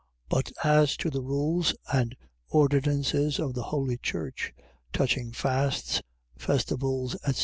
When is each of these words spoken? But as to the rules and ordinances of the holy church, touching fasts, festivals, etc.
But 0.29 0.51
as 0.63 0.97
to 0.97 1.11
the 1.11 1.21
rules 1.21 1.75
and 1.93 2.15
ordinances 2.49 3.37
of 3.37 3.53
the 3.53 3.61
holy 3.61 3.97
church, 3.97 4.51
touching 4.91 5.31
fasts, 5.31 6.01
festivals, 6.39 7.13
etc. 7.23 7.39